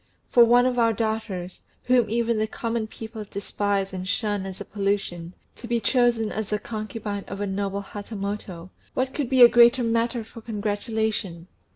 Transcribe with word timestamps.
For 0.31 0.43
one 0.43 0.65
of 0.65 0.79
our 0.79 0.93
daughters, 0.93 1.61
whom 1.83 2.09
even 2.09 2.39
the 2.39 2.47
common 2.47 2.87
people 2.87 3.23
despise 3.23 3.93
and 3.93 4.07
shun 4.07 4.47
as 4.47 4.59
a 4.59 4.65
pollution, 4.65 5.33
to 5.57 5.67
be 5.67 5.79
chosen 5.79 6.31
as 6.31 6.49
the 6.49 6.57
concubine 6.57 7.23
of 7.27 7.39
a 7.39 7.45
noble 7.45 7.83
Hatamoto 7.83 8.71
what 8.95 9.13
could 9.13 9.29
be 9.29 9.43
a 9.43 9.47
greater 9.47 9.83
matter 9.83 10.23
for 10.23 10.41
congratulation!" 10.41 11.49